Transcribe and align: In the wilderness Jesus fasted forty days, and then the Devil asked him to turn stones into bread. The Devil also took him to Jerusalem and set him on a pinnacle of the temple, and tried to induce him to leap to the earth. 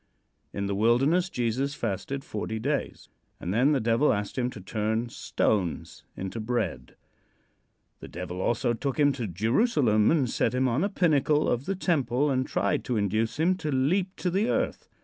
In 0.51 0.65
the 0.65 0.73
wilderness 0.73 1.29
Jesus 1.29 1.75
fasted 1.75 2.25
forty 2.25 2.57
days, 2.57 3.07
and 3.39 3.53
then 3.53 3.71
the 3.71 3.79
Devil 3.79 4.11
asked 4.11 4.35
him 4.35 4.49
to 4.49 4.59
turn 4.59 5.09
stones 5.09 6.05
into 6.17 6.39
bread. 6.39 6.95
The 7.99 8.07
Devil 8.07 8.41
also 8.41 8.73
took 8.73 8.99
him 8.99 9.11
to 9.11 9.27
Jerusalem 9.27 10.09
and 10.09 10.27
set 10.27 10.55
him 10.55 10.67
on 10.67 10.83
a 10.83 10.89
pinnacle 10.89 11.47
of 11.47 11.65
the 11.67 11.75
temple, 11.75 12.31
and 12.31 12.47
tried 12.47 12.83
to 12.85 12.97
induce 12.97 13.39
him 13.39 13.53
to 13.57 13.71
leap 13.71 14.15
to 14.15 14.31
the 14.31 14.49
earth. 14.49 14.89